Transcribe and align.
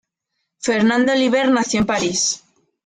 Fernande 0.57 1.11
Olivier 1.11 1.47
nació 1.51 1.79
en 1.81 1.85
París. 1.85 2.43